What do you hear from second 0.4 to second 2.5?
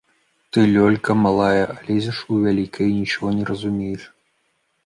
—Ты, Лёлька., малая, а лезеш у